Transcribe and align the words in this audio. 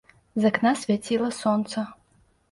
З 0.43 0.51
акна 0.51 0.69
свяціла 0.83 1.29
сонца. 1.41 1.83